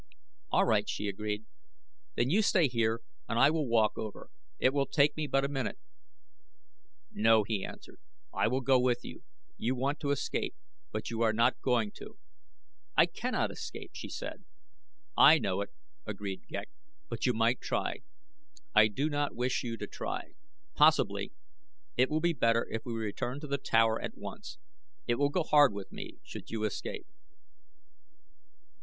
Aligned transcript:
"All 0.51 0.65
right," 0.65 0.89
she 0.89 1.07
agreed; 1.07 1.45
"then 2.15 2.31
you 2.31 2.41
stay 2.41 2.67
here 2.67 3.01
and 3.29 3.37
I 3.37 3.51
will 3.51 3.67
walk 3.67 3.99
over. 3.99 4.31
It 4.57 4.73
will 4.73 4.87
take 4.87 5.15
me 5.15 5.27
but 5.27 5.45
a 5.45 5.47
minute." 5.47 5.77
"No," 7.11 7.43
he 7.43 7.63
answered. 7.63 7.99
"I 8.33 8.47
will 8.47 8.61
go 8.61 8.79
with 8.79 9.03
you. 9.05 9.21
You 9.57 9.75
want 9.75 9.99
to 9.99 10.09
escape; 10.09 10.55
but 10.91 11.11
you 11.11 11.21
are 11.21 11.33
not 11.33 11.61
going 11.61 11.91
to." 11.97 12.17
"I 12.97 13.05
cannot 13.05 13.51
escape," 13.51 13.91
she 13.93 14.09
said. 14.09 14.43
"I 15.15 15.37
know 15.37 15.61
it," 15.61 15.69
agreed 16.07 16.47
Ghek; 16.47 16.69
"but 17.07 17.27
you 17.27 17.33
might 17.33 17.61
try. 17.61 17.97
I 18.73 18.87
do 18.87 19.07
not 19.07 19.35
wish 19.35 19.63
you 19.63 19.77
to 19.77 19.85
try. 19.85 20.31
Possibly 20.73 21.31
it 21.95 22.09
will 22.09 22.21
be 22.21 22.33
better 22.33 22.67
if 22.71 22.81
we 22.87 22.93
return 22.93 23.39
to 23.41 23.47
the 23.47 23.59
tower 23.59 24.01
at 24.01 24.17
once. 24.17 24.57
It 25.05 25.19
would 25.19 25.33
go 25.33 25.43
hard 25.43 25.73
with 25.73 25.91
me 25.91 26.17
should 26.23 26.49
you 26.49 26.63
escape." 26.63 27.05